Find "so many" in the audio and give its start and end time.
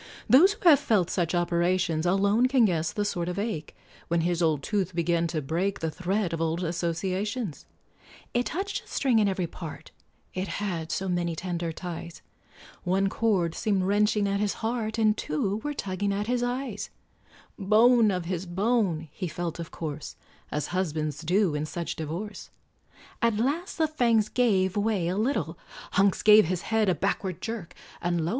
10.91-11.35